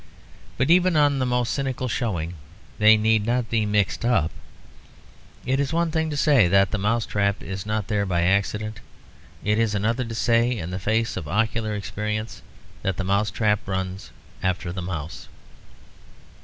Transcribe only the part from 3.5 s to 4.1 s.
be mixed